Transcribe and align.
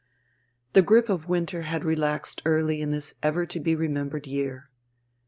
The 0.73 0.81
grip 0.81 1.09
of 1.09 1.29
winter 1.29 1.61
had 1.61 1.83
relaxed 1.85 2.41
early 2.43 2.81
in 2.81 2.89
this 2.89 3.13
ever 3.21 3.45
to 3.45 3.59
be 3.59 3.75
remembered 3.75 4.25
year. 4.25 4.71